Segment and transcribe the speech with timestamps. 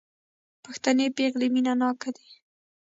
[0.63, 2.29] پښتنې پېغلې مينه ناکه دي